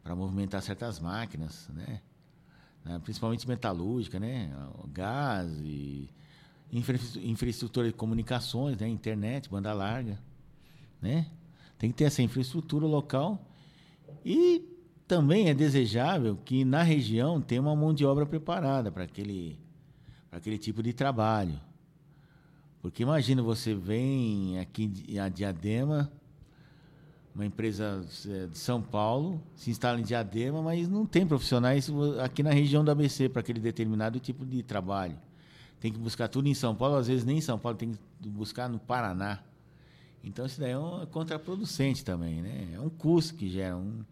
[0.03, 2.01] para movimentar certas máquinas, né?
[2.85, 2.99] né?
[3.03, 4.55] principalmente metalúrgica, né?
[4.93, 6.09] Gás e
[6.71, 8.87] infra, infraestrutura de comunicações, né?
[8.87, 10.19] Internet, banda larga,
[11.01, 11.27] né?
[11.77, 13.45] Tem que ter essa infraestrutura local
[14.25, 14.63] e
[15.07, 19.57] também é desejável que na região tenha uma mão de obra preparada para aquele,
[20.31, 21.59] aquele tipo de trabalho.
[22.81, 26.11] Porque imagina, você vem aqui a Diadema,
[27.33, 31.89] uma empresa é, de São Paulo, se instala em Diadema, mas não tem profissionais
[32.23, 35.17] aqui na região do ABC para aquele determinado tipo de trabalho.
[35.79, 38.29] Tem que buscar tudo em São Paulo, às vezes nem em São Paulo, tem que
[38.29, 39.43] buscar no Paraná.
[40.23, 42.73] Então isso daí é um contraproducente também, né?
[42.73, 44.03] É um custo que gera, um,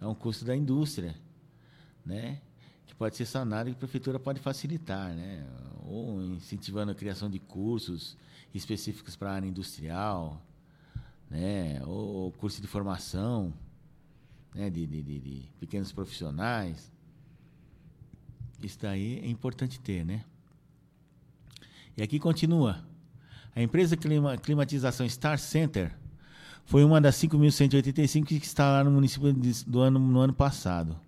[0.00, 1.14] é um custo da indústria,
[2.04, 2.40] né?
[2.86, 5.46] Que pode ser sanado e a prefeitura pode facilitar, né?
[5.84, 8.16] Ou incentivando a criação de cursos
[8.54, 10.42] específicos para a área industrial,
[11.32, 11.82] né?
[11.86, 13.52] ou curso de formação
[14.54, 14.68] né?
[14.68, 16.92] de, de, de, de pequenos profissionais.
[18.62, 20.24] Isso daí é importante ter, né?
[21.96, 22.84] E aqui continua.
[23.54, 25.92] A empresa clima, climatização Star Center
[26.64, 29.32] foi uma das 5.185 que instalaram no município
[29.66, 30.98] do ano, no ano passado.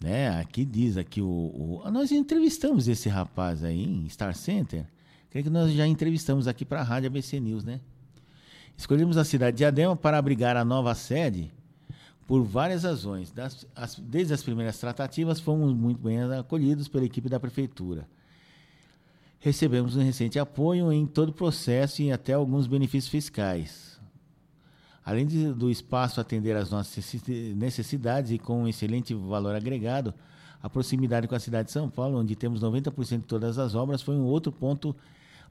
[0.00, 0.28] Né?
[0.38, 4.86] Aqui diz aqui o, o, nós entrevistamos esse rapaz aí em Star Center.
[5.30, 7.80] Creio que nós já entrevistamos aqui para a Rádio ABC News, né?
[8.76, 11.50] Escolhemos a cidade de Diadema para abrigar a nova sede
[12.26, 13.32] por várias razões.
[13.32, 18.08] Das, as, desde as primeiras tratativas, fomos muito bem acolhidos pela equipe da prefeitura.
[19.40, 24.00] Recebemos um recente apoio em todo o processo e até alguns benefícios fiscais.
[25.04, 27.14] Além de, do espaço atender às nossas
[27.56, 30.12] necessidades e com um excelente valor agregado,
[30.62, 34.02] a proximidade com a cidade de São Paulo, onde temos 90% de todas as obras,
[34.02, 34.94] foi um outro ponto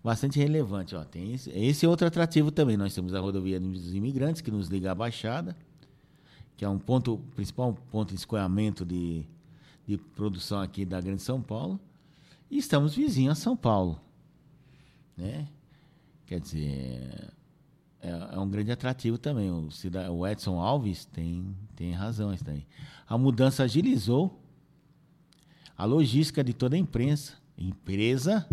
[0.04, 0.96] bastante relevante.
[0.96, 2.78] Ó, tem esse, esse é outro atrativo também.
[2.78, 5.56] Nós temos a rodovia dos imigrantes, que nos liga à Baixada,
[6.56, 9.26] que é um ponto, principal ponto de escoamento de,
[9.88, 11.80] de produção aqui da Grande São Paulo.
[12.50, 14.00] E estamos vizinhos a São Paulo.
[15.16, 15.48] Né?
[16.26, 17.34] Quer dizer,
[18.02, 19.50] é, é um grande atrativo também.
[19.50, 19.70] O,
[20.12, 22.66] o Edson Alves tem, tem razão isso daí.
[23.08, 24.42] A mudança agilizou
[25.78, 28.48] a logística de toda a imprensa, empresa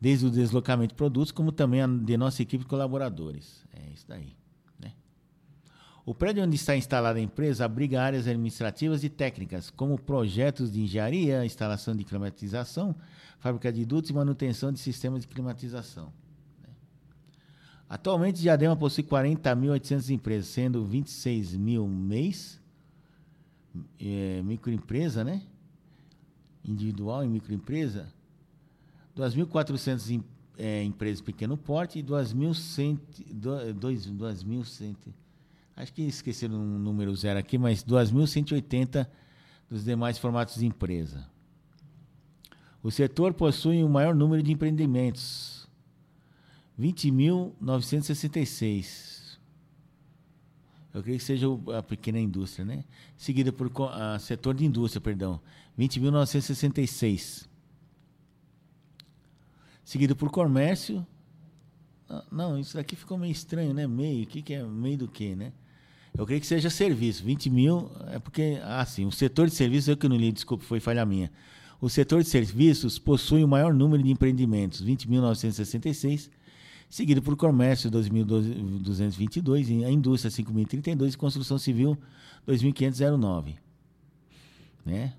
[0.00, 3.64] desde o deslocamento de produtos, como também a de nossa equipe de colaboradores.
[3.72, 4.36] É isso daí.
[6.08, 10.80] O prédio onde está instalada a empresa abriga áreas administrativas e técnicas, como projetos de
[10.80, 12.96] engenharia, instalação de climatização,
[13.38, 16.10] fábrica de dutos e manutenção de sistemas de climatização.
[16.62, 16.70] Né?
[17.86, 22.58] Atualmente, Diadema possui 40.800 empresas, sendo 26 mil mês,
[24.00, 25.42] é, microempresa, né?
[26.64, 28.08] Individual e microempresa,
[29.14, 30.24] 2.400
[30.56, 32.98] é, empresas pequeno porte e 2.100.
[35.78, 39.06] Acho que esqueceram um número zero aqui, mas 2.180
[39.70, 41.24] dos demais formatos de empresa.
[42.82, 45.68] O setor possui o maior número de empreendimentos,
[46.80, 49.38] 20.966.
[50.92, 52.82] Eu creio que seja a pequena indústria, né?
[53.16, 55.40] Seguida por a setor de indústria, perdão,
[55.78, 57.46] 20.966
[59.84, 61.06] seguido por comércio.
[62.30, 63.86] Não, isso daqui ficou meio estranho, né?
[63.86, 65.52] Meio, o que, que é meio do que, né?
[66.18, 67.22] Eu creio que seja serviço.
[67.22, 70.64] 20 mil é porque, ah, sim, o setor de serviços eu que não li, desculpa,
[70.64, 71.30] foi falha minha.
[71.80, 76.28] o setor de serviços possui o maior número de empreendimentos, 20.966,
[76.90, 81.96] seguido por comércio, 2.222, a indústria, 5.032 e construção civil,
[82.48, 83.54] 2.509.
[84.84, 85.14] Né?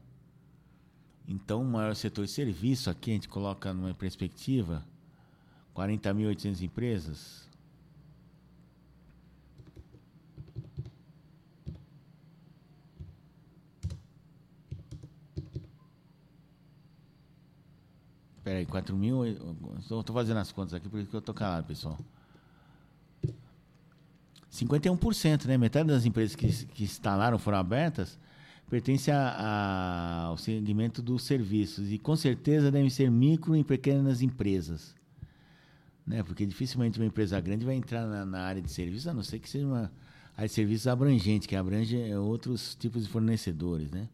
[1.26, 4.86] Então, o maior setor de serviço, aqui a gente coloca numa perspectiva,
[5.74, 7.49] 40.800 empresas,
[18.50, 19.24] Peraí, 4 mil.
[19.78, 22.00] Estou fazendo as contas aqui, por isso que eu estou calado, pessoal.
[24.52, 25.56] 51%, né?
[25.56, 28.18] Metade das empresas que, que instalaram foram abertas
[28.68, 31.92] pertence a, a, ao segmento dos serviços.
[31.92, 34.96] E com certeza devem ser micro e pequenas empresas.
[36.06, 36.24] Né?
[36.24, 39.38] Porque dificilmente uma empresa grande vai entrar na, na área de serviços, a não ser
[39.38, 39.92] que seja uma
[40.36, 44.10] área de serviços abrangente, que abrange outros tipos de fornecedores, né?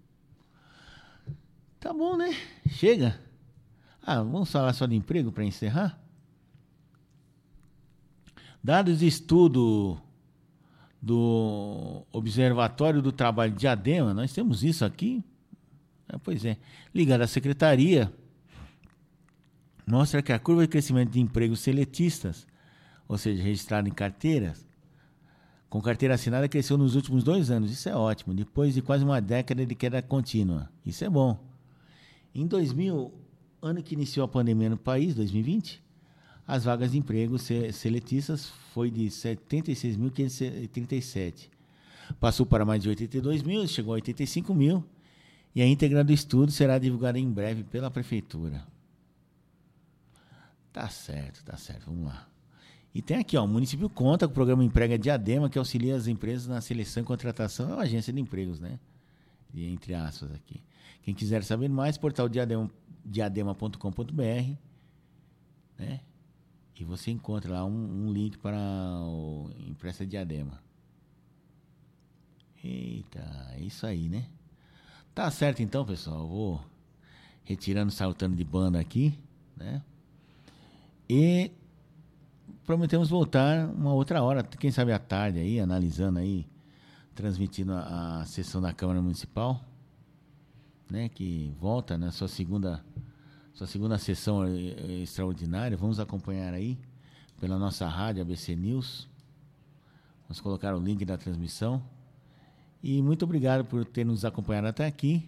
[1.80, 2.36] Tá bom, né?
[2.68, 3.18] Chega.
[4.06, 6.00] Ah, vamos falar só de emprego para encerrar?
[8.64, 10.00] Dados de estudo
[11.02, 15.24] do Observatório do Trabalho de Adema, nós temos isso aqui.
[16.08, 16.58] Ah, pois é,
[16.94, 18.14] ligado à secretaria,
[19.88, 22.46] mostra que a curva de crescimento de empregos seletistas,
[23.08, 24.68] ou seja, registrado em carteiras,
[25.68, 27.72] com carteira assinada, cresceu nos últimos dois anos.
[27.72, 30.70] Isso é ótimo, depois de quase uma década de queda contínua.
[30.86, 31.44] Isso é bom.
[32.36, 33.25] Em 2000,
[33.66, 35.84] ano que iniciou a pandemia no país, 2020,
[36.48, 41.50] as vagas de emprego seletistas foi de 76.537.
[42.20, 44.86] Passou para mais de 82 mil, chegou a 85 mil,
[45.56, 48.64] e a íntegra do estudo será divulgada em breve pela prefeitura.
[50.72, 52.28] Tá certo, tá certo, vamos lá.
[52.94, 56.06] E tem aqui, ó, o município conta com o programa Emprega Diadema, que auxilia as
[56.08, 58.80] empresas na seleção e contratação, é uma agência de empregos, né?
[59.54, 60.62] E entre aspas aqui.
[61.02, 64.56] Quem quiser saber mais, portal diadema.com diadema.com.br,
[65.78, 66.02] né?
[66.78, 70.62] E você encontra lá um, um link para o Impressa Diadema.
[72.62, 74.28] Eita, é isso aí, né?
[75.14, 76.28] Tá certo então, pessoal.
[76.28, 76.62] Vou
[77.44, 79.18] retirando, saltando de banda aqui,
[79.56, 79.82] né?
[81.08, 81.52] E
[82.66, 86.48] prometemos voltar uma outra hora, quem sabe à tarde aí, analisando aí,
[87.14, 89.64] transmitindo a, a sessão da Câmara Municipal
[90.90, 92.84] né, que volta na sua segunda,
[93.54, 95.78] sua segunda sessão eh, eh, extraordinária.
[95.78, 96.78] Vamos acompanhar aí
[97.40, 99.08] pela nossa rádio ABC News.
[100.24, 101.84] Vamos colocar o link da transmissão.
[102.82, 105.28] E muito obrigado por ter nos acompanhado até aqui.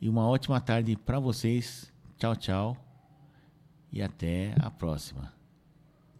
[0.00, 1.92] E uma ótima tarde para vocês.
[2.16, 2.76] Tchau, tchau.
[3.92, 5.37] E até a próxima.